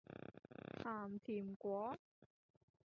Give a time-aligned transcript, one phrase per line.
[0.83, 1.95] 鹹甜粿